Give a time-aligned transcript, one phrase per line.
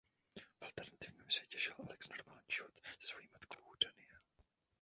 [0.59, 4.19] V Alternativním světě žila Alex normální život se svojí matkou Danielle.